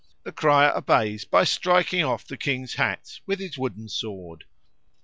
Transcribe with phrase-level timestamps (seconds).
[0.23, 4.45] The crier obeys by striking off the King's hats with the wooden sword.